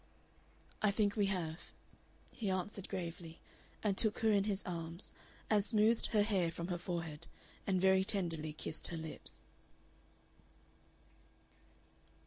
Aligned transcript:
"I 0.81 0.89
think 0.89 1.15
we 1.15 1.27
have," 1.27 1.69
he 2.33 2.49
answered, 2.49 2.89
gravely, 2.89 3.37
and 3.83 3.95
took 3.95 4.17
her 4.17 4.31
in 4.31 4.45
his 4.45 4.63
arms, 4.63 5.13
and 5.47 5.63
smoothed 5.63 6.07
her 6.07 6.23
hair 6.23 6.49
from 6.49 6.69
her 6.69 6.79
forehead, 6.79 7.27
and 7.67 7.79
very 7.79 8.03
tenderly 8.03 8.51
kissed 8.53 8.87
her 8.87 8.97
lips. 8.97 9.43